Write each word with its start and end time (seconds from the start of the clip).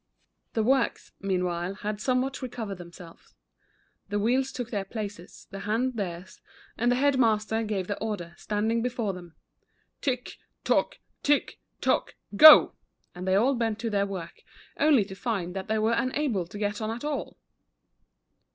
The 0.53 0.63
works, 0.63 1.11
meanwhile, 1.19 1.75
had 1.75 2.01
somewhat 2.01 2.37
recov 2.41 2.73
ered 2.73 2.77
themselves. 2.79 3.35
The 4.09 4.17
wheels 4.17 4.51
took 4.51 4.71
their 4.71 4.83
places, 4.83 5.45
the 5.51 5.59
hands 5.59 5.93
theirs, 5.93 6.41
and 6.75 6.91
the 6.91 6.95
head 6.95 7.19
master 7.19 7.61
gave 7.61 7.85
the 7.85 7.99
order, 7.99 8.33
standing 8.39 8.81
before 8.81 9.13
them:" 9.13 9.35
Tick 10.01 10.37
tick, 10.63 10.99
tick 11.21 11.59
tick, 11.81 12.17
go!" 12.35 12.73
And 13.13 13.27
they 13.27 13.35
all 13.35 13.53
bent 13.53 13.77
to 13.81 13.91
their 13.91 14.07
work, 14.07 14.41
only 14.79 15.05
to 15.05 15.13
find 15.13 15.55
that 15.55 15.67
they 15.67 15.77
were 15.77 15.93
unable 15.93 16.47
to 16.47 16.57
get 16.57 16.81
on 16.81 16.89
at 16.89 17.03
all. 17.03 17.37